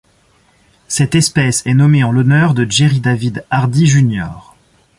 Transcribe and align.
Cette 0.87 1.13
espèce 1.13 1.63
est 1.67 1.75
nommée 1.75 2.03
en 2.03 2.11
l'honneur 2.11 2.55
de 2.55 2.65
Jerry 2.67 2.99
David 3.01 3.45
Hardy 3.51 3.85
Jr. 3.85 4.29